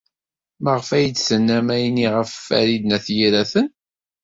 [0.63, 3.67] Maɣef ay d-tennam ayenni ɣef Farid n At Yiraten?